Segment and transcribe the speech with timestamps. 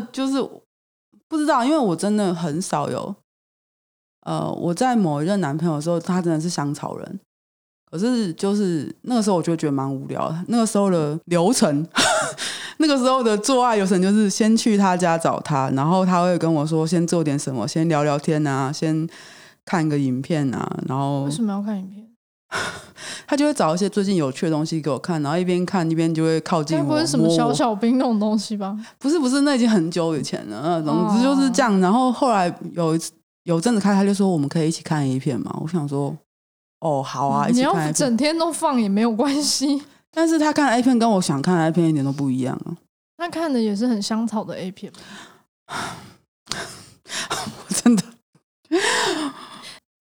[0.00, 0.40] 就是
[1.28, 3.14] 不知道，因为我真的很少有，
[4.26, 7.20] 呃，我在某一任男朋友的时候，他真的是香草人。
[7.90, 10.44] 可是就是那个时候，我就觉得蛮无聊的。
[10.48, 11.86] 那个时候的流程，
[12.78, 19.06] 那个时候的做爱流程就是先去他家找他，然后他会跟我说先做点什么，先聊聊天啊，先
[19.66, 22.11] 看个影片啊，然后为什么要看影片？
[23.26, 26.84] 他就会找一些最近有趣的东西给我看，然后一边看一边就会靠近我。
[26.84, 28.76] 不是什么小小兵那种东西吧？
[28.98, 30.82] 不是不是，那已经很久以前了。
[30.82, 31.80] 总之就是这样。
[31.80, 33.12] 然后后来有一次
[33.44, 35.56] 有阵子开，他就说我们可以一起看 A 片嘛。
[35.62, 36.16] 我想说。
[36.80, 37.74] 哦，好啊，一起看。
[37.74, 42.74] 你要整天都放也没有关系， 但是他看 A 片跟我想看 A 片一点都不一样啊。
[43.18, 44.92] 他看的也是很香草的 A 片。
[47.30, 48.02] 我真的，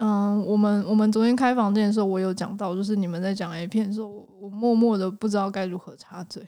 [0.04, 4.08] 嗯，我们我们昨天开房间的时候，我有讲到，就是你们在讲 A 片的时候，
[4.42, 6.44] 我默默的不知道该如何插嘴。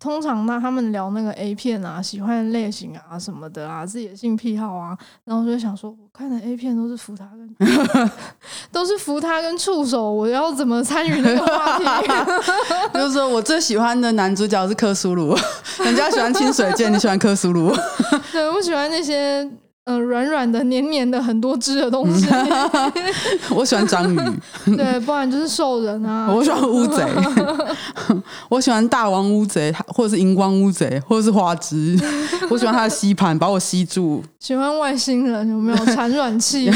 [0.00, 8.10] 通常呢，他们聊那个 A 片啊，喜欢的类型啊什么的啊，自己的性癖好啊，然后我就想说，我看的 A 片都是扶他跟
[8.72, 11.84] 都是扶他跟触手，我要怎么参与那个话题？
[12.92, 15.32] 就是说我最喜欢的男主角是克苏鲁，
[15.84, 17.72] 人家喜欢清水剑，你喜欢克苏鲁？
[18.32, 19.48] 对，我喜欢那些。
[19.86, 22.26] 嗯，软软的、黏黏的、很多汁的东西。
[23.54, 24.18] 我喜欢章鱼。
[24.76, 26.26] 对，不然就是兽人啊。
[26.34, 27.06] 我喜欢乌贼。
[28.48, 31.96] 我喜欢大王乌贼，或者是荧光乌贼，或者是花枝。
[32.50, 34.20] 我喜欢它的吸盘，把我吸住。
[34.40, 36.68] 喜欢外星人，有没有产卵器？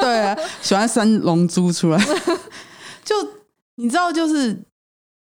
[0.00, 2.02] 对啊，喜欢三龙珠出来。
[3.04, 3.14] 就
[3.74, 4.58] 你知道，就是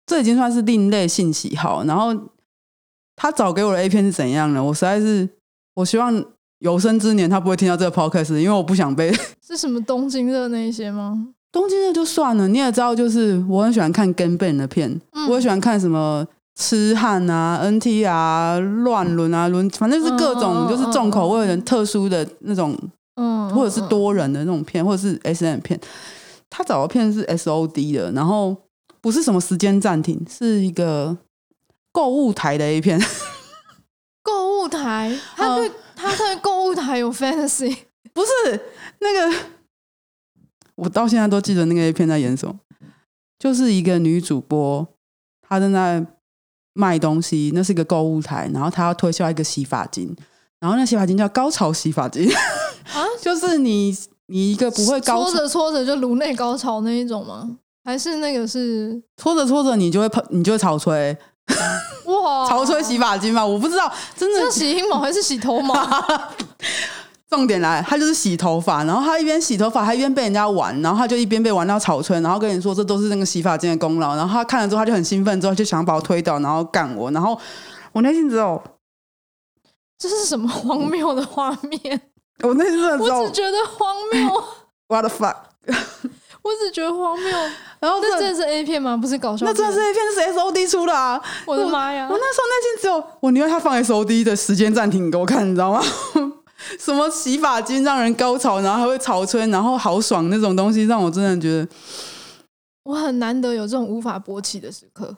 [0.04, 1.84] 这已经算是另类性喜好。
[1.84, 2.12] 然后
[3.14, 4.64] 他找给我的 A 片是怎样呢？
[4.64, 5.28] 我实在是，
[5.74, 6.24] 我希望。
[6.60, 9.12] 有生之年，他不会听到这个 podcast，因为我不想被
[9.46, 11.28] 是什么东京热那一些吗？
[11.52, 22.78] 东京热就算了，你也知道，就是我很喜欢看 gangbang 的片，嗯、我也喜欢看什么痴汉啊、NT 啊、乱伦啊、伦，反正是各种就是重口味的、特殊的那种，
[23.16, 25.80] 嗯，或者是多人的那种片，或者是 SM 片。
[26.50, 28.54] 他找的片是 SOD 的，然后
[29.00, 31.16] 不是什么时间暂停，是一个
[31.90, 33.00] 购物台的 A 片。
[34.22, 35.70] 购物台，他对。
[36.10, 37.76] 他在购物台有 fantasy，
[38.12, 38.60] 不是
[38.98, 39.36] 那个，
[40.74, 42.58] 我到现在都记得那个 A 片在演什么，
[43.38, 44.86] 就是一个女主播，
[45.48, 46.04] 她正在
[46.74, 50.14] 卖东西，那是一个购物台，然后她要推销一个洗发精，
[50.58, 52.28] 然后那洗发精叫高潮洗发精，
[52.92, 53.96] 啊， 就是你
[54.26, 57.58] 你一个不会高搓着搓着就颅内高潮那一种吗？
[57.82, 61.16] 还是那个是搓着搓着你就会喷，你就会潮吹？
[62.06, 62.48] 哇！
[62.48, 63.44] 潮吹洗发精吗？
[63.44, 65.74] 我不知道，真的是洗阴毛还是洗头毛？
[67.30, 74.16] 重点来，他就是洗头发，然后他一边洗头发，他一边被人家玩，然后他就一边被玩到草村，然后跟你说这都是那个洗发精的功劳。
[74.16, 77.08] 然后他看了之后，他就很兴奋，之后就想把我推倒，然后干我。
[77.12, 77.38] 然后
[77.92, 78.60] 我内心只有
[79.96, 82.00] 这是什么荒谬的画面？
[82.42, 84.44] 我内心只有我只觉得荒谬。
[84.88, 85.36] What the fuck？
[86.42, 87.30] 我只觉得荒谬，
[87.80, 88.96] 然后这真的是 A 片吗？
[88.96, 89.54] 不是搞笑片？
[89.54, 91.20] 那真的是 A 片，是 SOD 出的啊！
[91.46, 92.08] 我的妈呀！
[92.10, 95.82] 我那时候内心只有我宁愿他放 SOD 的时间暂停给我看，你知道吗？
[96.78, 101.68] 什么洗发精让人高潮，然后还会潮吹，然后好爽那种东西，让我真的觉得
[102.84, 105.14] 我很难得有这种无法勃起的时刻。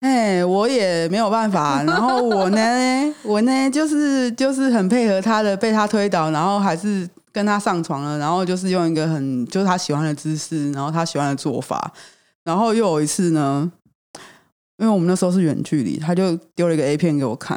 [0.00, 1.82] 哎，我也没有办法。
[1.82, 7.08] 然后我呢， 我呢，就是就是很配合他的，被他推倒，然后还是。
[7.38, 11.92] 跟他上床了，然后就是用一个很就是他喜欢的姿势，然后他喜欢的做法，
[12.42, 13.70] 然后又有一次呢，
[14.78, 17.56] 因为我们那时候是远距离，他就丢了一个 A 片给我看，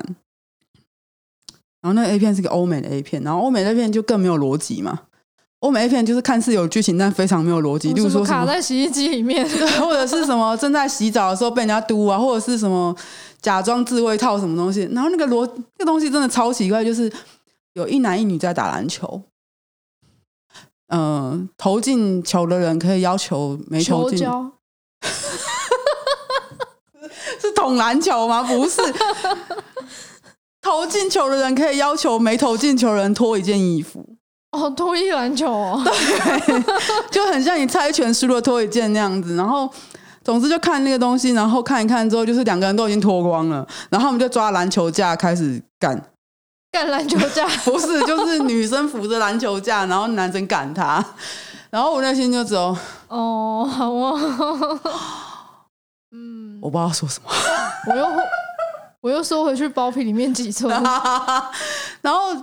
[1.81, 4.99] 然后那个 A 片是个欧美的 A 片，然后欧美的 A 片就更没有逻辑嘛，
[5.61, 9.43] 欧美 A 片就是看似有剧情，但非常没有逻辑，例如说卡在洗衣机里面，
[9.81, 12.95] 或者是什么正在洗澡的时候被人家嘟啊，或者是什么
[13.41, 17.11] 假装自慰套什么东西，然后那个逻那个东西真的超奇怪，就是
[17.73, 19.19] 有一男一女在打篮球。
[20.91, 24.19] 嗯、呃，投进球的人可以要求没投进，
[27.39, 28.43] 是捅篮球吗？
[28.43, 28.81] 不是，
[30.61, 34.05] 投进球的人可以要求没投进球的人脱一件衣服。
[34.51, 35.81] 哦，脱衣篮球哦，
[36.45, 36.63] 对，
[37.09, 39.35] 就很像你猜拳输了脱一件那样子。
[39.37, 39.71] 然后，
[40.25, 46.10] 总之就看那个东西，然后看一看之后，就是两个人都已经脱光了，然后我们就抓篮球架开始干。
[46.71, 47.47] 干篮球架。
[47.65, 51.03] 不是，就是女生扶着篮球架，然后男生赶她，
[51.69, 52.75] 然后我内心就只有
[53.09, 55.67] 哦，好啊，
[56.11, 57.29] 嗯，我不知道说什么，
[57.91, 58.07] 我又
[59.01, 60.71] 我又收回去包皮里面几寸，
[62.01, 62.35] 然后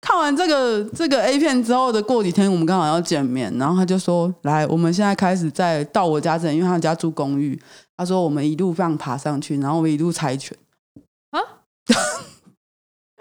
[0.00, 7.60] 看完这个这个 A 片之后的过几天，我们刚好要见面，然后他就说：“来，我们现在开始在到我家这里，因为他家住公寓，
[7.96, 10.56] 他说我们一路这样爬上去，然后我们一路猜拳。”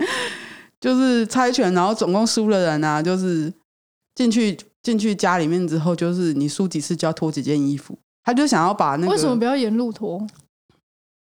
[0.80, 3.53] 就是猜拳，然后总共输的人啊，就是
[4.15, 7.98] 进去进去家里面之后，就是你输几次就要脱几件衣服。
[8.24, 10.25] 他就想要把那个为什么不要沿路脱？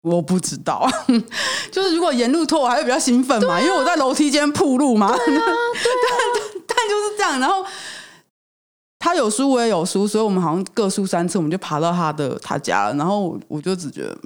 [0.03, 0.89] 我不知道，
[1.71, 5.09] 就是如果沿路脱，我还会比较兴奋嘛，啊、因为我在楼梯间铺路嘛。
[5.09, 5.47] 对啊， 对啊，
[6.67, 7.39] 但就是这样。
[7.41, 7.65] 然后
[8.99, 12.95] 他有输，我也有输，所以我们好像各输三次，我们就爬到他的他家了。
[12.95, 14.19] 然后我就只觉得。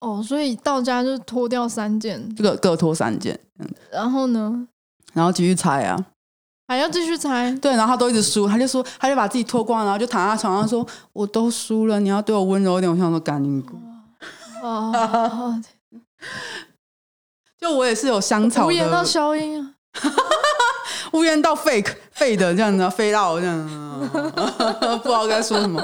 [0.00, 4.66] 哦，所以到家就脱掉三件，这个各脱三件，嗯，然后呢？
[5.12, 5.98] 然后继续猜啊，
[6.68, 7.50] 还要继续猜？
[7.60, 13.80] 对，然后他都一直输，他就说，他就把自己脱光，然后就躺在床上说：“我都输了，你要对我温柔一点。”我想说：“赶紧滚！”
[14.62, 15.60] 哦，
[17.58, 19.74] 就我也是有香草的，无言到消音啊，
[21.12, 23.66] 无言到 fake fake 的这样子，飞到这样，
[25.02, 25.82] 不知道该说什么。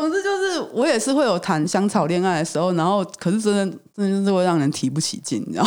[0.00, 5.66] 总之就是，我也是会有谈香草恋爱的时候，然后可是真的真的就是会让人提不起劲，你知道？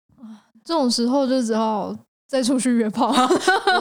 [0.64, 1.94] 这种时候就只好
[2.26, 3.08] 再出去约炮。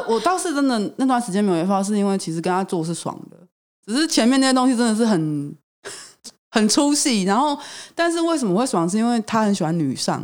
[0.08, 3.38] 我我倒是真的那段时间没有约炮，是因为其实跟他做是爽的，
[3.86, 5.56] 只是前面那些东西真的是很
[6.52, 7.24] 很粗细。
[7.24, 7.58] 然后，
[7.96, 8.90] 但是为什么会爽？
[8.90, 10.22] 是因为他很喜欢女上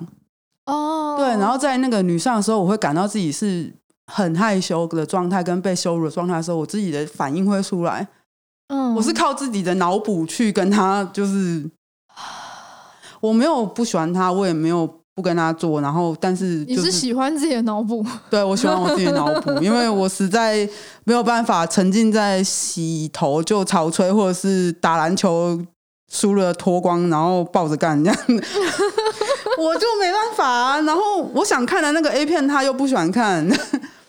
[0.65, 1.25] 哦，对。
[1.37, 3.73] 然后在那个女上的时候，我会感到自己是
[4.07, 8.05] 很害羞的状态，跟被羞辱的状态的时候，我自己的反应会出来。
[8.67, 11.69] 嗯，我是靠自己的脑补去跟他，就是
[13.19, 18.03] 我没有不喜欢他，我也没有不跟他做，然后但是、就是、你是喜欢自己的脑补？
[18.29, 20.67] 对，我喜欢我自己的脑补，因为我实在
[21.03, 25.59] 没有办法沉浸在洗头就潮吹，或者是打篮球
[26.11, 28.19] 输了脱光然后抱着干这样，
[29.57, 30.81] 我就没办法啊。
[30.81, 33.47] 然后我想看的那个 A 片，他又不喜欢看，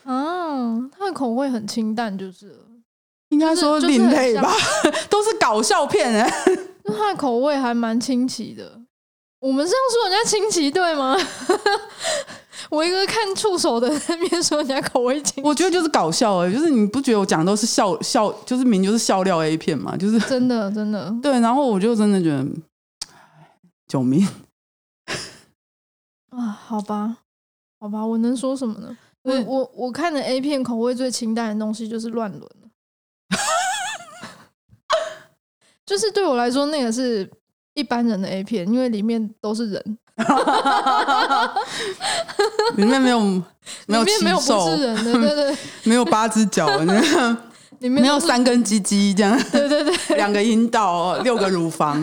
[0.06, 2.56] 嗯，他的口味很清淡，就是。
[3.34, 4.52] 应该说另类吧，
[5.10, 6.32] 都是搞笑片哎。
[6.86, 8.80] 那他的口味还蛮清奇的。
[9.40, 11.16] 我们这样说人家清奇对吗？
[12.70, 21.40] 我一个看触手的那边说人家口味清奇，我觉得就是搞笑哎，就是你不觉得我讲的都是笑笑，就是明就是笑料 A 片嘛，就是真的真的对。
[21.40, 22.46] 然后我就真的觉得，
[23.88, 24.26] 救命
[26.30, 26.40] 啊！
[26.46, 27.18] 好吧，
[27.80, 28.96] 好吧，我能说什么呢？
[29.22, 32.50] 我我我看的 A 片口味最清淡的东西就是乱伦。
[35.86, 37.28] 就是对我来说，那个是
[37.74, 39.98] 一般人的 A 片，因为里面都是人，
[42.76, 43.20] 里面没有
[43.86, 46.68] 没有里面没有不是人的，对对，对， 没有八只脚，
[47.80, 52.02] 里面没有三根鸡鸡这样，对对对，两个阴道，六个乳房，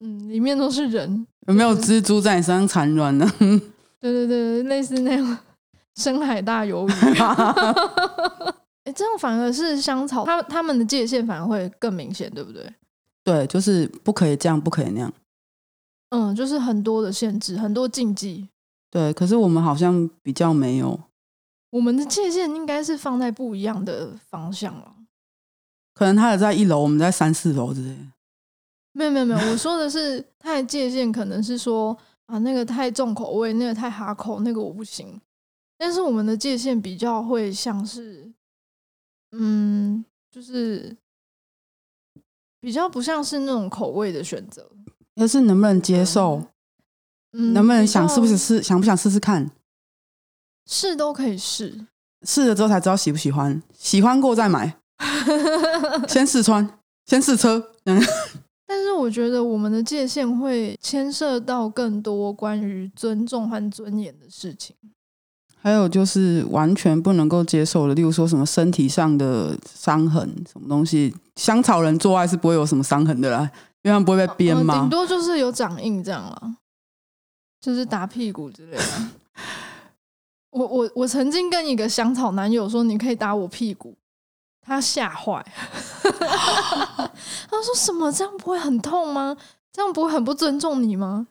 [0.00, 3.26] 嗯，里面都是人，有没有蜘蛛在你身上产卵呢？
[4.00, 5.38] 对对对，类似那种
[5.96, 6.92] 深海大鱿鱼。
[8.84, 12.74] 哎，这样反而是香草，他他们的界限反而会更明显，对不对？
[13.24, 15.12] 对，就是不可以这样，不可以那样。
[16.10, 18.48] 嗯，就是很多的限制，很多禁忌。
[18.90, 21.00] 对，可是我们好像比较没有。
[21.70, 24.94] 我们的界限应该是放在不一样的方向了。
[25.94, 27.96] 可能他也在一楼，我们在三四楼之类。
[28.92, 31.96] 没有没有没有，我说的是 他的界限，可能是说
[32.26, 35.20] 啊，那个太重口味，那个太哈口，那个我不行。
[35.78, 38.30] 但是我们的界限比较会像是。
[39.36, 40.96] 嗯，就是
[42.60, 44.70] 比较不像是那种口味的选择，
[45.16, 46.42] 而是能不能接受，
[47.32, 49.50] 嗯，能不能想是不是试，想不想试试看，
[50.66, 51.86] 试都可以试，
[52.22, 54.78] 试了之后才知道喜不喜欢，喜欢过再买，
[56.08, 57.72] 先试穿，先试车。
[58.66, 64.74] 但是我觉得我们的界限会牵涉到更多关于尊重和尊严的事情。
[65.64, 70.20] 还有就是完全不能够接受的，例如说什么身体上的伤痕，
[70.52, 76.56] 什么东西，香草人做爱是不会有什么伤痕的啦，因为他们不会被鞭嘛，顶、呃、多就是有掌印这样了，
[77.62, 78.82] 就是打屁股之类的。
[80.52, 83.96] 我我我曾经跟一个香草男友说，你可以打我屁股，
[84.60, 85.42] 他吓坏，
[86.04, 89.34] 他说什么这样不会很痛吗？
[89.72, 91.26] 这样不会很不尊重你吗？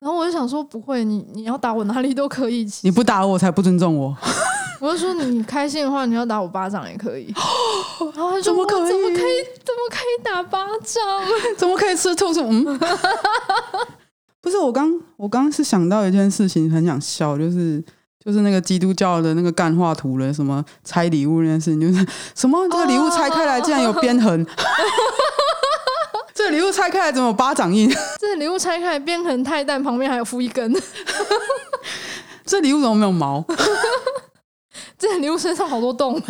[0.00, 2.66] 然后我就想说，不会，你你要打我哪里都可以。
[2.82, 4.16] 你不打我才不尊重我。
[4.80, 7.26] 我就说，你开心的话，你要打我巴掌也可以。
[8.14, 8.88] 然后他说怎么可以？
[8.88, 9.44] 怎么可以？
[9.62, 11.02] 怎么可以打巴掌？
[11.58, 12.40] 怎么可以吃兔子？
[12.42, 12.64] 嗯，
[14.40, 17.84] 不是，我刚我刚是想到一件事情，很想笑，就是
[18.24, 24.46] 就是那个基督教的那个干画图了，什么拆礼物那件事情，就是什么这个礼物拆开来竟然有鞭痕。
[26.50, 27.88] 这礼物拆开来怎么有巴掌印？
[28.18, 30.74] 这礼物拆开来变成太蛋旁边还有附一根。
[32.44, 33.44] 这礼物怎么没有毛？
[34.98, 36.20] 这礼物身上好多洞。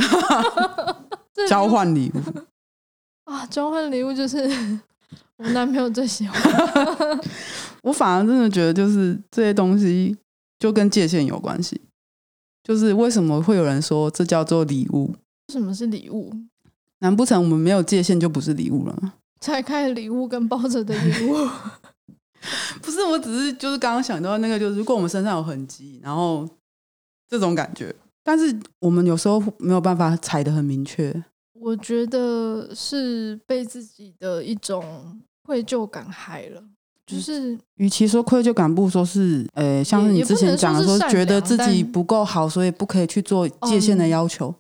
[1.49, 2.21] 交换礼物
[3.33, 3.47] 啊！
[3.47, 4.39] 交换礼物就是
[5.39, 6.39] 我男朋友最喜欢。
[7.81, 10.15] 我反而真的觉得，就是这些东西
[10.59, 11.81] 就跟界限有关系。
[12.63, 15.15] 就是为什么会有人说这叫做礼物？
[15.51, 16.31] 什么是礼物？
[16.99, 19.15] 难不成我们没有界限就不是礼物了吗？
[19.41, 21.35] 拆开礼物跟抱着的礼物，
[22.83, 26.49] 不是，我只是就是刚刚想到那个，就是如果我们身上有痕迹，然后
[27.29, 31.25] 这种感觉，但是我们有时候没有办法踩得很明确。
[31.55, 36.63] 我觉得是被自己的一种愧疚感害了，
[37.07, 44.49] 就是与其说愧疚感，不如说是，呃，像是你之前讲的说，觉得自己不够好，所以不可以去做界限的要求。
[44.49, 44.60] 嗯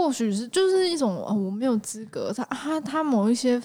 [0.00, 2.32] 或许是就是一种哦，我没有资格。
[2.32, 3.60] 他他他某一些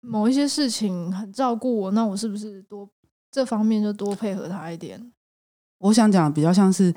[0.00, 2.88] 某一些事情很照顾我，那我是不是多
[3.30, 5.12] 这方面就多配合他一点？
[5.78, 6.94] 我想讲比较像是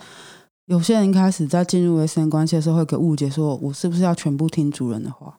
[0.67, 5.38] 有些人一开始在进入 SM 关系的时候会给误解，说我是不是要全部听主人的话？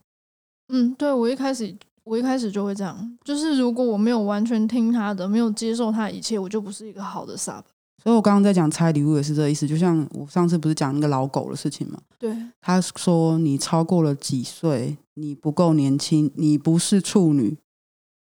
[0.69, 1.75] 嗯，对，我一开始
[2.05, 7.63] 我一开始就会这样，就是如果我没有完全听他的，没有接受他一切，我就不是一个好的 sub。
[8.09, 11.99] 所以我刚刚在讲拆礼物也是这个意思，就像我上次不是讲那个老狗的事情嘛？
[12.19, 17.55] 对，他说你超过了几岁，你不够年轻，你不是处女，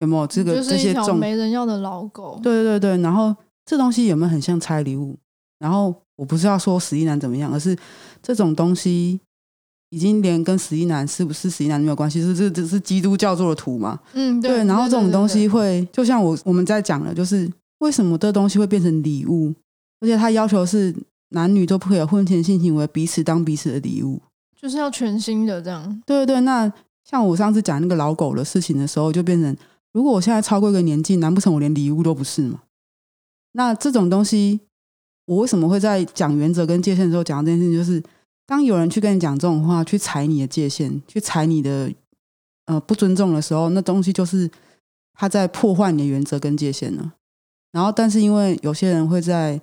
[0.01, 2.41] 有没有这个这些种没人要的老狗？
[2.43, 3.33] 对对对，然后
[3.65, 5.17] 这东西有没有很像拆礼物？
[5.61, 7.79] 然后我不是要说十一男怎么样，而是
[8.21, 9.21] 这种东西
[9.91, 14.01] 已经连跟十一男是不是十一男没有关系，是这这是基督教做的图嘛？
[14.15, 14.51] 嗯，对。
[14.51, 19.55] 对，然后这种东西会就像我我们在讲的，就是为什么这东西会变成礼物？
[20.01, 20.95] 而且他要求是
[21.31, 24.21] 男女都不可以有婚前性行为，彼此当彼此的礼物，
[24.55, 26.03] 就是要全新的这样。
[26.07, 26.71] 对对对，那
[27.05, 29.57] 像我上次讲那个老狗的事情的时候，就变成
[29.93, 32.63] 如果我现在超过一个年纪，难不成我连礼物都不是吗？
[33.53, 34.61] 那这种东西，
[35.25, 37.79] 我为什么会在讲原则跟界限的时候讲到这件事情？
[37.79, 38.03] 就是
[38.47, 41.91] 当有人去跟你讲这种话，去踩你的界限，去踩你的
[42.67, 44.51] 呃不尊重的时候，那东西就是
[45.15, 47.15] 他在破坏你的原则跟界限了。
[47.73, 49.61] 然后，但是因为有些人会在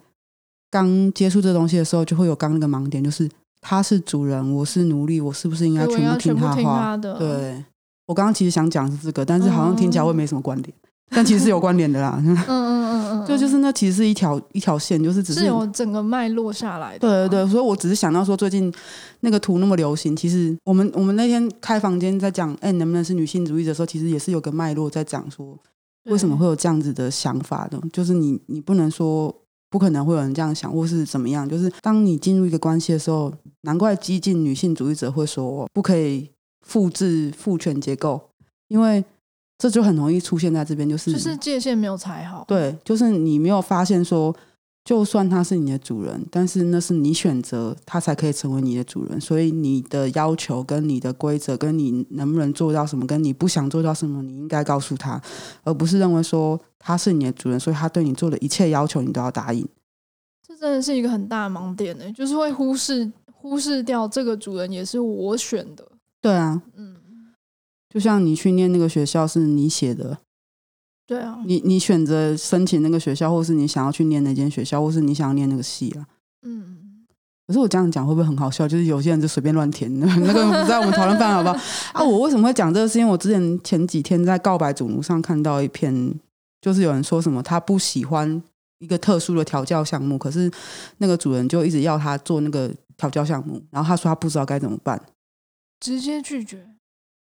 [0.74, 3.30] 刚接触这东西的时候，就会有刚那个盲点，就是
[3.62, 6.98] 他是主人，我是奴隶，我是不是应该全部听他话？
[6.98, 7.64] 对，
[8.08, 12.20] 我刚刚其实想讲是这个，但是好像听起来会没什么关联，嗯、但其实是有关联的啦。
[12.26, 17.00] 嗯嗯嗯嗯， 就就是那其实是一条一条线，就是只是，是有整个脉络下来的。
[17.00, 18.74] 对对对，所以我只是想到说，最近
[19.20, 25.56] 那个图那么流行，其实我们我们那天开房间在讲，哎，能不能是女性主义者的时候，其实也是有个脉络在讲说，
[26.06, 29.34] 为什么会有这样子的想法的，就是你你不能说。
[29.74, 31.50] 不可能会有人这样想，或是怎么样？
[31.50, 36.30] 就是当你进入一个关系的时候，难怪激进女性主义者会说不可以
[36.62, 38.22] 复制父权结构，
[38.68, 39.04] 因为
[39.58, 42.46] 这就很容易出现在这边，就是就是界限没有踩好。
[42.48, 44.36] 对，就是你没有发现说。
[44.84, 49.22] 就算他是你的主人，但是那是你选择，他才可以成为你的主人。
[49.22, 55.22] 所以你的要求、跟你的规则、跟你能不能做到什么、跟你不想做到什么，你应该告诉他，
[55.64, 59.66] 而不是认为说他是你的主人，所以他对你做的一切要求你都要答应。
[60.46, 65.88] 这真的是一个很大的盲点呢，就是会忽视忽视掉这个主人也是我选的。
[66.20, 66.98] 对啊，嗯，
[67.90, 70.18] 就像你去念那个学校是你写的。
[71.06, 76.08] 对啊，你你选择申请那个学校，或是你想要去念那间学校，或是你想要念那个系啊？
[76.44, 77.06] 嗯，
[77.46, 78.68] 可是我这样讲会不会很好笑？
[78.68, 81.56] 就是有些人就随便乱填， 那个不在我们讨论范围，好不好？
[81.94, 82.88] 啊，我为什么会讲这个？
[82.88, 86.14] 是因为我之前前几天在告白主奴上看到一篇，
[86.62, 88.42] 就是有人说什么他不喜欢
[88.80, 90.50] 一个特殊的调教项目，可是
[91.00, 95.02] 那个主人就一直要他做那个调教项目，然后他说他不知道该怎么办，
[95.82, 96.66] 直接拒绝。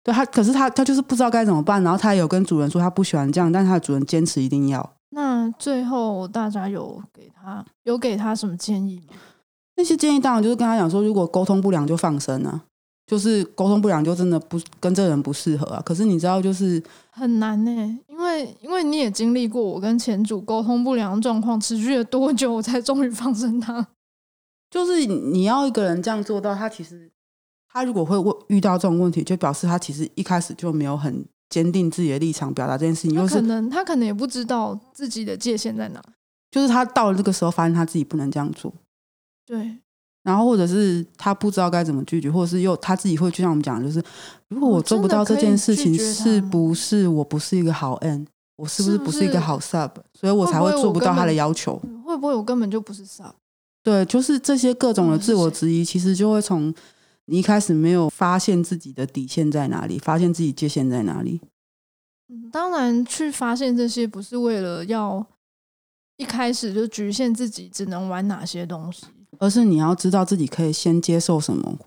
[0.02, 4.94] 对他，可是他他就是不知道该怎么办，然后他也有跟主人说他不喜欢这样，但是他的主人坚持一定要。
[5.10, 9.14] 那最后大家有给他有给他什么建议吗？
[9.76, 12.62] 那些建议当然就是跟他讲说，如果沟通不良就放生啊，
[13.06, 15.82] 就是沟通不良就真的不跟这人不适合啊。
[15.84, 23.86] 可是你知道，就是很难呢、欸，因为因为你也经历过我跟前主沟通不良状况持续了多久，我才终于放生他。
[24.70, 27.10] 就是你要一个人这样做到，他其实。
[27.72, 33.12] 他如果会问遇到这种问题，就表示他其实一开始就没有很坚定自己的立场，表达这件事情。
[33.12, 36.02] 有可能他可能也不知道自己的界限在哪，
[36.50, 38.72] 就是他到了这个时候，发现他自己不能这样做。
[39.46, 39.78] 对，
[40.24, 44.02] 然后或者是他不知道该怎么拒绝，或者是又他自己会就像我们讲的，就是
[44.48, 48.26] 如果我做不到这件事情，是不是我不是一个好 N？
[48.56, 49.90] 我是不是不是一个好 Sub？
[50.12, 51.80] 所以我才会做不到他的要求。
[52.04, 53.32] 会不会我根本就不是 Sub？
[53.82, 56.74] 对，就是这些各种的自我质疑，其实就会从。
[57.30, 61.40] 你一开始没有发现自己的底线在哪里，发现自己界限在哪里？
[62.28, 65.24] 嗯，当然，去发现这些不是为了要
[66.16, 69.06] 一开始就局限自己只能玩哪些东西，
[69.38, 71.78] 而是你要知道自己可以先接受什么，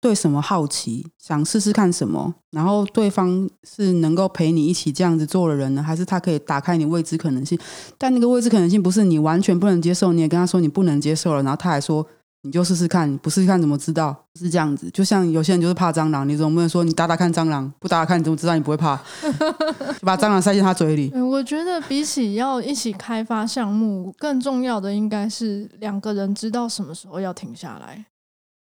[0.00, 7.58] 对什么好奇，想试试看什么，然后对方是能够陪你一起这样子做的人呢，还是他可以打开你未知可能性？
[7.98, 12.06] 但那个未知可能性不是你完全不能接受，你也跟他说你不能接受了，然后他还说。
[12.44, 14.14] 你就试试看，不试试看怎么知道？
[14.38, 18.94] 是这样子，就像有些人就是怕蟑螂，你总不能说你打打看蟑螂，不打打看你怎么知道你不会怕？
[19.24, 21.10] 就把蟑螂塞进他嘴里。
[21.14, 28.04] 我觉得比起要一起开发项目，更重要的应该是两个人知道什么时候要停下来。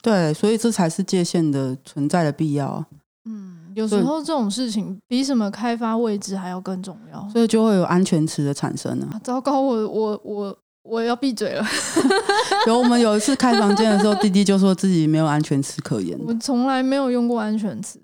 [0.02, 2.86] 对，所以这才是界限的存在的必要。
[3.26, 9.10] 嗯，有时候这种事情比什么开发位置还要更重要，所以就会有安全池的产生呢。
[9.12, 10.58] 啊，糟糕，我我我。
[10.84, 11.66] 我要闭嘴了。
[12.68, 16.18] 有我们有一次开房间的时候，弟弟就说自己没有安全词可言。
[16.26, 18.00] 我从来没有用过安全词，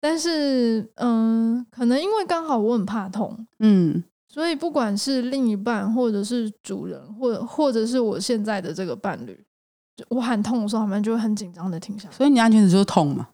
[0.00, 9.44] 但是嗯，可能因为刚好我很怕痛，嗯，所以不管是另一半，或者是主人，或者或者是我现在的这个伴侣，
[10.08, 12.14] 我喊痛的时候，他们就会很紧张的停下来。
[12.14, 13.28] 所以你安全词就是痛嘛？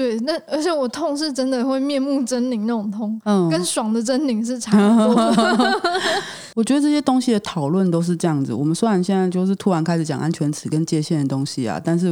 [0.00, 5.80] 对，那而且我痛是真的会面目狰狞那种痛，嗯，跟爽的狰狞是差不多的。
[6.56, 8.54] 我觉得这些东西的讨论都是这样子。
[8.54, 12.10] 我们虽然现在就是突然开始讲安全词跟界限的东西啊，但是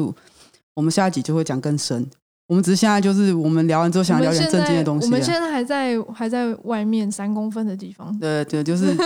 [0.75, 2.07] 我们下一集就会讲更深。
[2.49, 5.07] 我们只是现在就是我们聊完之后想要聊点正经的东西啊。
[5.07, 8.19] 我们现在还在还在外面三公分的地方。
[8.19, 8.97] 对对，就是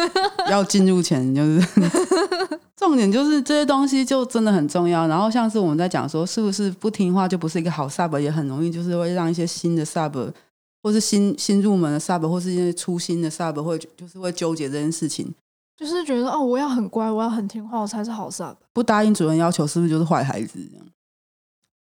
[0.48, 1.60] 要进入前就是。
[2.74, 10.32] 重点就是这些东西就真的很重要，然后像是我们在讲说，是不是不听话就不是一个好 sub，也很容易就是会让一些新的 sub，
[10.82, 15.32] 或是新新入门的 sub，或是一些初新的 sub 会就是会纠结这件事情，
[15.76, 18.56] 就是觉得哦，我要很乖，我要很听话，我才是好 sub。
[18.72, 20.58] 不答应主人要求，是不是就是坏孩子？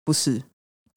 [0.04, 0.42] 不是，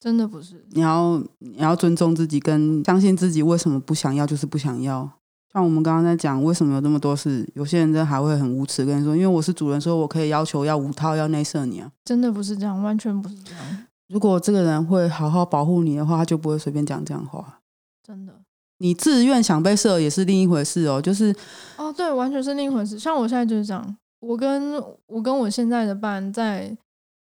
[0.01, 0.65] 真的不是。
[0.71, 5.07] 你要你要尊重自己，跟相信自己，为什么不想要就是不想要。
[5.53, 7.47] 像我们刚刚在讲，为什么有这么多事？
[7.53, 11.91] 有些人真的还会很无耻跟你说，因为我是主人，所以我可以要求要五套要内射你啊。
[12.03, 13.61] 真的不是这样，完全不是这样。
[14.07, 17.59] 如果这个人会好好保护你的话，他就不会随便讲这样话。
[18.01, 18.33] 真的，
[18.79, 21.01] 你自愿想被射也是另一回事哦。
[21.01, 21.35] 就是
[21.77, 22.97] 哦，对，完全是另一回事。
[22.97, 26.75] 像我现在就是这样，我跟我跟我现在的伴在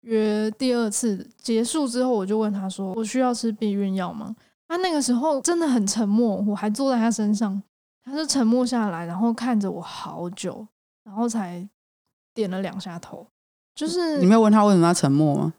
[0.03, 4.35] 约第二次结束之后，我就问他说：“我需要吃避孕药吗？”
[4.69, 7.63] 他那个时候真的很沉默，我还坐在他身上。
[8.05, 10.67] 他就沉默下来，然后看着我好久，
[11.05, 11.69] 然后才
[12.33, 13.27] 点了两下头。
[13.75, 15.53] 就是你没有问他为什么要沉默吗？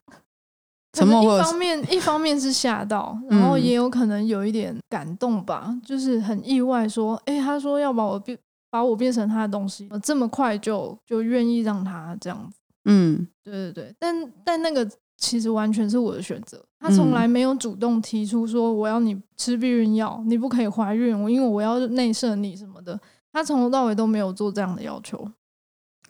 [0.94, 8.36] 沉默一方面一方面是吓到，然后也有可能有一点感动吧，嗯、就是很意外说，哎，他说要把我变
[8.72, 12.59] 把我变成他的东西，这么快就就愿意让他这样子。
[12.86, 14.90] 嗯，对对对，但但那个。
[15.22, 22.98] 其实完全是我的选择，他从来没有主动提出说我要你吃避孕药，你不可以怀孕，我因为我要内射你什么的，
[23.34, 25.30] 他从头到尾都没有做这样的要求。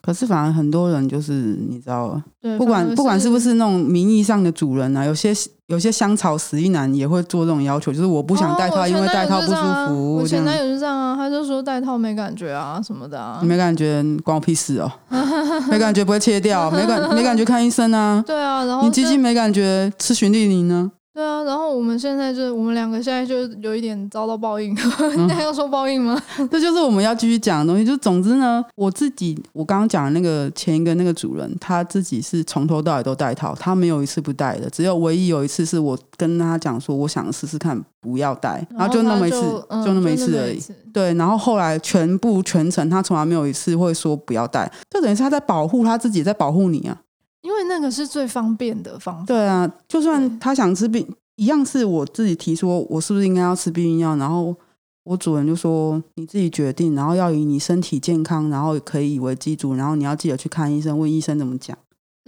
[0.02, 1.34] 可是反而很多人就是
[1.70, 2.22] 你知道，
[2.58, 5.34] 不管不管是不是那种名义上的主人啊，有些
[5.68, 9.56] 有些香草死一男也会做这种要求，就是我不想戴套，因为戴套不舒
[9.88, 10.16] 服。
[10.16, 14.92] 我前男友是这样啊，他就说戴套没感觉啊什么的啊，你没感觉关我屁事哦，
[15.70, 20.92] 没感觉不会切掉，没感没感觉看医生啊，对啊，然后你鸡鸡没感觉吃循利宁呢？
[21.20, 24.74] 对啊，然后我们现在就我们两个现在就有一点遭到报应，
[25.28, 26.18] 那还要说报应吗？
[26.50, 27.84] 这就是我们要继续讲的东西。
[27.84, 40.62] 就总之呢，我自己我刚刚讲的那个前一个那个主人，他自己是从头到尾都戴套，他没有一次不戴的，只有唯一有一次是我跟他讲说，我想试试看不要戴，然后就那么一次，就，嗯、就那么一次而已。
[40.94, 46.98] 对，然后后来全部全程他从来没有一次会说不要戴，就等于是他在保护他自己，在保护你啊。
[47.42, 49.26] 因为那个是最方便的方法。
[49.26, 54.16] 对啊，就算他想吃避，一样是我自己提说，我是不是应该要吃避孕药？
[54.18, 54.56] 然后
[55.04, 61.78] 我主人就说你自己决定，然后要以你身体健康，然后可以以为基础，然后你要记得去看医生，问医生怎么讲。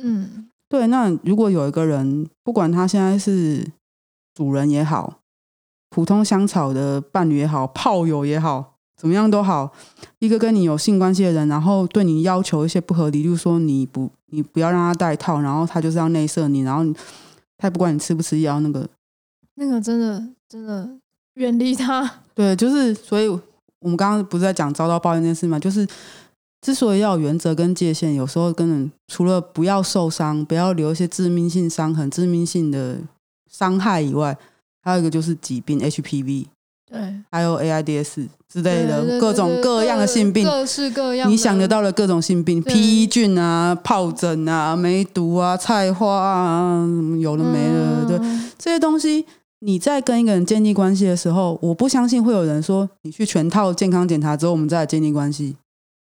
[0.01, 0.87] 嗯，对。
[0.87, 3.67] 那如果有一个人，不管他现在是
[4.33, 5.19] 主人也好，
[5.89, 8.77] 普通香草的伴侣也好，炮友也好。
[9.01, 9.73] 怎么样都好，
[10.19, 16.83] 一个跟你有性关系的人，然后对你要求一些不合理，就是说你不，你不要让他戴套，然后他就是要内射你，然后
[17.57, 18.87] 他也不管你吃不吃药，那个
[19.55, 20.87] 那个真的真的
[21.33, 22.07] 远离他。
[22.35, 23.27] 对，就是所以
[23.79, 25.57] 我们刚刚不是在讲遭到抱怨这件事嘛？
[25.57, 25.87] 就是
[26.61, 32.99] 之所以要有原则跟界限，有时候跟人除了不要受伤，不要留一些致命性伤痕、致命性的
[33.49, 34.37] 伤害以外，
[34.83, 36.45] 还有一个就是疾病 HPV。
[36.91, 36.99] 对，
[37.31, 46.85] 还有 AIDS 之类的各种各样的性病，各式各样，你想得到的各种性病，P 菌啊、疱疹啊、梅毒啊、菜花啊，
[47.19, 48.05] 有了没了？
[48.05, 48.19] 对，
[48.57, 49.25] 这些东西，
[49.59, 55.55] 你在跟一个人建立关系的时候，我不相信会有人说，你去全套健康检查之后，我们再来建立关系。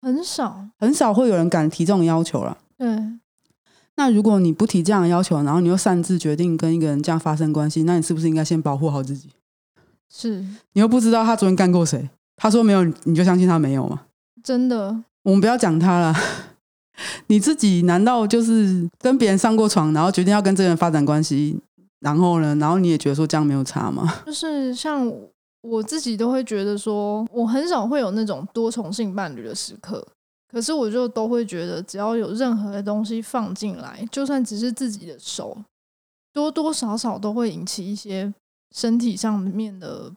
[0.02, 2.58] 很少，很少会有人敢提这种要求了。
[2.78, 2.88] 对，
[3.96, 9.30] 那如果你不提这样的要求，然后你又擅自决定跟一个人这样发生关系，那你是不是应该先保护好自己？
[10.18, 10.40] 是
[10.72, 14.04] 你又不知道他昨天干过谁，他说没有，你就相信他没有吗？
[14.42, 16.16] 真的，我们不要讲他了。
[17.28, 21.60] 你自己难道就是跟别人上过床，然后决定要跟这个人发展关系，
[22.00, 24.22] 然后呢，然后你也觉得说这样没有差吗？
[24.26, 25.12] 就是像
[25.62, 30.08] 我自己都会觉得说，我很少会有那种多重性伴侣的时刻，
[30.50, 35.58] 可是我就都会觉得，只要有任何的东西放进来，就算只是自己的手，
[36.32, 38.34] 多多少少都会引起一些
[38.76, 40.12] 身体上面的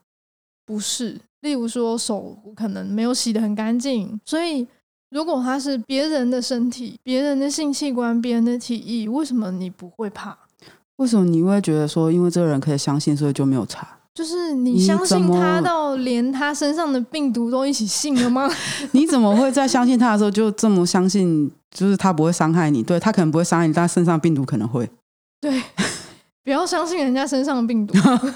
[0.66, 1.20] 不适。
[1.42, 4.66] 例如说，手可能没有洗得很干净，所以。
[5.10, 10.36] 如果他是别人的身体、别人的性器官、别人的体液，为什么你不会怕？
[10.96, 13.88] 为什么你会觉得说，因为这个人可以相信，所以就没有查？
[14.12, 18.50] 就是你相信他到连他身上的病毒都一起信了吗？
[18.92, 21.50] 你怎么会在相信他的时候就这么相信？
[21.70, 24.90] 就是他不会伤害你，对，他可能不会伤害你，但身上病毒可能会。
[25.40, 25.62] 对。
[26.48, 27.92] 不要相信人家身上的病毒。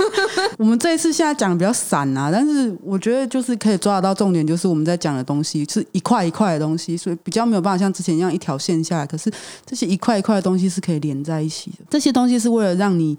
[0.59, 9.07] 我们这一次现在讲的比较散啊，但是我觉得就是可以抓得到重点，就是我们在讲的东西是一块一块的东西，所以比较没有办法像之前一样一条线下来。
[9.07, 9.33] 可是
[9.65, 11.79] 这些一块一块的东西是可以连在一起的。
[11.89, 13.17] 这些东西是为了让你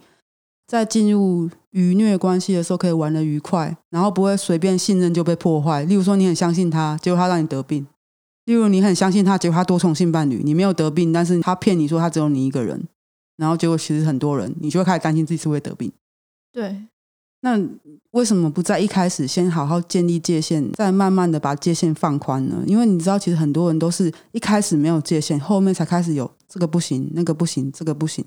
[0.67, 5.83] 在进入愉虐关系的时候可以玩得愉快，然后不会随便信任就被破坏。
[5.85, 7.83] 例如说，你很相信他，结果他让你得病；
[8.45, 12.79] 例如你很相信他，结果他多重性伴侣，你没有得病，但是他骗你说他只有你一个人。
[13.43, 15.91] 然后结果其实很多人，你就会开始担心自己是会得病。
[16.53, 16.81] 对，
[17.41, 17.59] 那
[18.11, 22.63] 为什么不在一开始先好好建立界限，再慢慢的把界限放宽呢？
[22.65, 28.23] 因为你知道，其实很多人都是一开始没有界限，后面才开始有这个不行，那个不行，这个不行，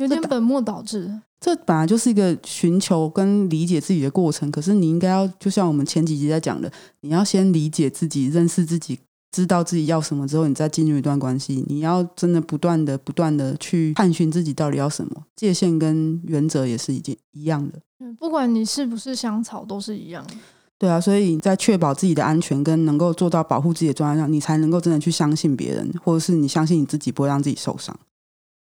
[0.00, 1.20] 有点本末倒置。
[1.38, 8.98] 这本来就是一个寻求跟理解自己的过程，可是你应该要，就像我们前几集在讲的，你要先理解自己，认识自己。
[9.36, 17.78] 知道自己要什么之后，你再进入一段关系，你要真的不断的、不断的去探寻自己到底要什么，界限跟原则也是一件一样的。
[18.00, 20.34] 嗯不管你是不是香草，都是一样的。
[20.78, 27.94] 对啊，所以在确保自己的安全跟能够做到保护自己的状态下，你才能够真的去相信别人，或者是你相信你自己不会让自己受伤。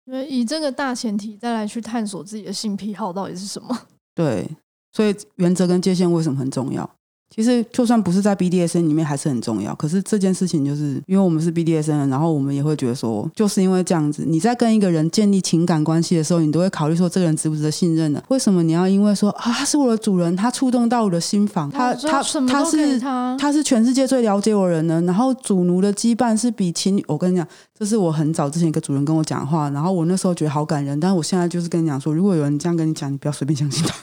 [0.05, 3.77] 对，以这个大前提再来去探索自己的性癖好到底是什么。
[4.15, 4.49] 对，
[4.93, 6.89] 所以原则跟界限为什么很重要？
[7.33, 9.73] 其实就算不是在 BDSN 里面，还是很重要。
[9.75, 18.21] 可是这件事情就是因为我们是 BDSN，然后我们也会觉得说，就是因为这样子，你在跟一个人建立情感关系的时候，你都会考虑说，这个人值不值得信任呢？
[18.27, 22.99] 为什么你要因为说啊，他是我的主人，他触动到我的心房，他他他是
[23.39, 25.01] 他是全世界最了解我的人呢？
[25.03, 27.47] 然后主奴的羁绊是比情侣，我跟你讲，
[27.79, 33.95] 这是我很早之前一个主人跟我讲话，然后我那时候觉得好感人，但是我现在就是跟你讲说，如果有人这样跟你讲，你不要随便相信他。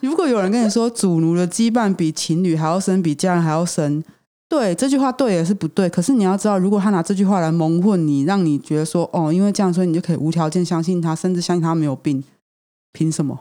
[0.00, 4.02] 如果有人跟你说主奴的羁绊比情侣还要深，比家人还要深，
[4.48, 5.88] 对，这句话对也是不对。
[5.88, 12.22] 可是你要知道，如果他拿这句话来蒙混你，让你觉得说哦，因为这样，所以你就可以无条件相信他，甚至相信他没有病，
[12.92, 13.38] 凭什么？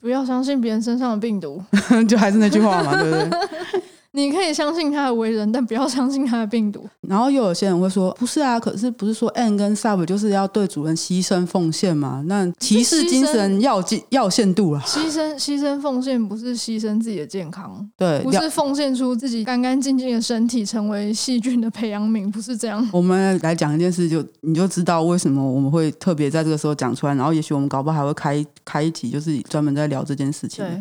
[0.00, 1.62] 不要相信别人身上的病毒，
[2.08, 3.81] 就还是那句话嘛，对不对？
[4.12, 6.86] 你可以相信他的为人，但不要相信他的病毒。
[7.00, 12.22] 然后又有些人会说，不是啊，可是不是说 N 跟 Sub 就是要对主人牺牲奉献吗？
[12.26, 14.82] 那骑士精神要尽要限度啊。
[14.86, 22.86] 牺牲牺牲奉献不是牺牲自己的健康，对，不是奉献出自己干干净净的身体成为细菌的培养皿，不是这样。
[22.92, 27.14] 我们来讲一件事就，就你就知道为什么我们会特别在这个时候讲出来。
[27.14, 30.64] 然后也许我们搞不好还会开开一集，就是专门在聊这件事情。
[30.64, 30.80] 对，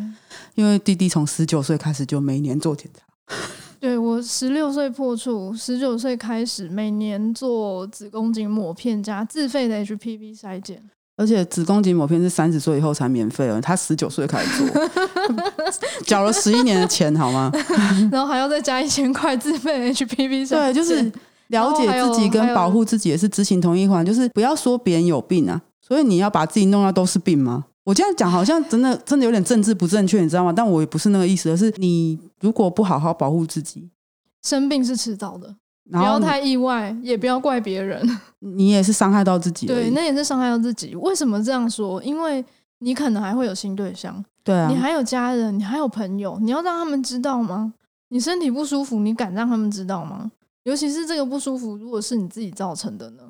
[0.55, 3.35] 因为弟弟从十九岁开始就每年做检查。
[3.79, 10.79] 对，我十六岁破处，十九岁开始每年做子宫颈抹片加自费的 HPV 筛检，
[11.17, 14.89] 而且子宫颈抹片是三十岁以后才免费哦，他十九岁开始做，
[16.05, 17.51] 缴了十一年的钱好吗？
[18.11, 21.11] 然后还要再加一千块自费 HPV 筛检，对，就是
[21.47, 27.65] 了解自己跟保护自己也是知情同意一环，就是不要说别人有病啊，所以你要把自己弄到都是病吗？
[27.83, 30.53] 我这样讲好像真的真的有点政治不正确，你知道吗？
[30.53, 33.89] 但我也不是那个意思，而是你如果不好好保护自己，
[34.43, 35.55] 生病是迟早的，
[35.89, 38.07] 不要太意外，也不要怪别人，
[38.39, 39.65] 你也是伤害到自己。
[39.65, 40.95] 对，那也是伤害到自己。
[40.95, 42.01] 为什么这样说？
[42.03, 42.43] 因为
[42.79, 47.73] 你可能还会有新对象，对啊，你还有家人，你还有朋友，你要让他们知道吗？
[48.09, 50.31] 你身体不舒服，你敢让他们知道吗？
[50.63, 53.23] 尤其是这个不舒服，如果是你自己造成的呢？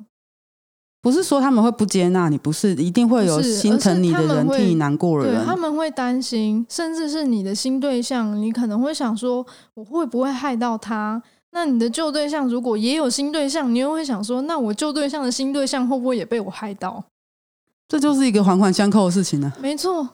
[1.02, 11.20] 不是说他们会不接纳你，不是一定会有心疼你的人替你难过的人，对，他们会担心，甚至是你的新对象，你可能会想说，我会不会害到他？
[11.54, 17.04] 那你的旧对象如果也有新对象，你又会想说，那我旧对象的新对象会不会也被我害到？
[17.88, 19.52] 这就是一个环环相扣的事情呢。
[19.60, 20.08] 没错，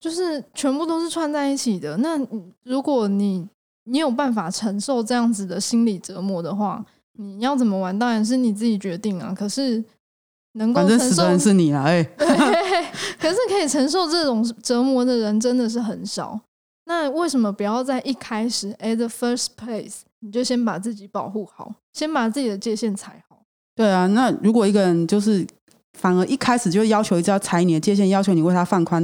[0.00, 1.96] 就是全部都是串在一起的。
[1.98, 2.18] 那
[2.64, 3.46] 如果你
[3.84, 9.32] 你有办法承受这样子的心理折磨的话，你要怎么玩当然是你自己决定啊。
[9.32, 9.84] 可是。
[10.56, 12.02] 能够反正死的人是你啊，哎、
[13.20, 16.38] 可是可以承受这种折磨的人真的是很少。
[16.86, 23.38] 那为什么不要在一开始，at the first place，你就先把自己保护好，先把自己的界限踩好？
[23.74, 25.46] 对啊，那如果一个人就是
[25.98, 29.02] 反而一开始就要求一直要踩你的界限，要求你为他放宽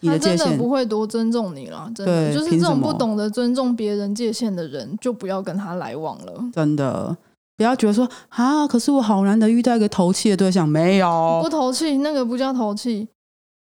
[0.00, 1.90] 你的界限，他真的不会多尊重你了。
[1.94, 6.44] 真的，就是这种不懂得尊重别人界限的人，就不要跟他来往了。
[6.52, 7.16] 真的。
[7.58, 11.40] 不要觉得说啊，可是我好难得遇到一个投契的对象，没有。
[11.42, 13.08] 不投契，那个不叫投契，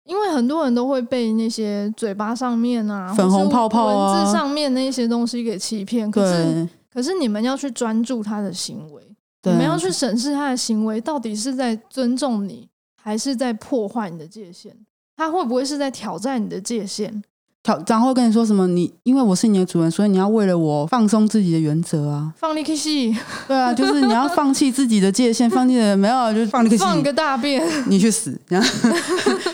[0.06, 6.10] 因为很多人都会被那些嘴巴上面啊、粉红泡泡啊、文字上面那些东西给欺骗。
[6.10, 9.04] 可是，可是你们要去专注他的行为，
[9.43, 12.69] 你们要去审视他的行为到底是在尊重你，
[13.04, 14.71] 还是在破坏你的界限？
[15.17, 17.21] 他会不会是在挑战你的界限？
[17.63, 18.67] 挑，然后跟你说什么？
[18.67, 22.32] 你因为我是你的主人，所以你要为了我放松自己的原则啊！
[22.38, 23.15] 放你屁戏！
[23.47, 26.84] 对啊，就是你要放弃自己的界限，放弃的 没有，就放你屁戏！
[26.84, 27.63] 放个大便！
[27.88, 28.39] 你去死！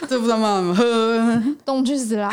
[0.08, 0.74] 这不知道吗？
[0.78, 2.32] 呵， 动去死啦！